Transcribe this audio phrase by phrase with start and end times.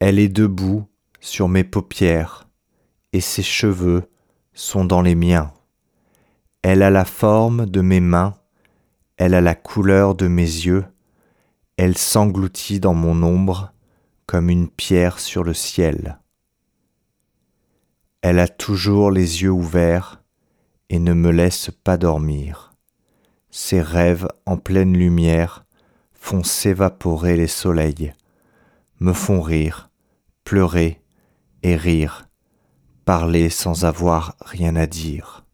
[0.00, 0.86] Elle est debout
[1.20, 2.48] sur mes paupières,
[3.12, 4.08] et ses cheveux
[4.52, 5.52] sont dans les miens.
[6.62, 8.34] Elle a la forme de mes mains,
[9.16, 10.84] elle a la couleur de mes yeux,
[11.76, 13.72] elle s'engloutit dans mon ombre
[14.26, 16.20] comme une pierre sur le ciel.
[18.22, 20.22] Elle a toujours les yeux ouverts
[20.90, 22.72] et ne me laisse pas dormir.
[23.50, 25.64] Ses rêves en pleine lumière
[26.12, 28.12] font s'évaporer les soleils,
[29.00, 29.90] me font rire,
[30.44, 31.02] pleurer
[31.62, 32.28] et rire,
[33.04, 35.47] parler sans avoir rien à dire.